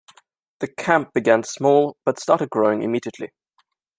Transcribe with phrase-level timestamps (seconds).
[0.61, 3.29] The camp began small, but started growing immediately.